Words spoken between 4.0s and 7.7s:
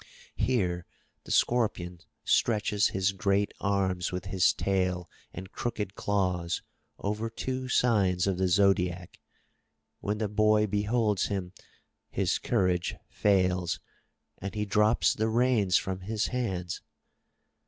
with his tail and crooked claws over two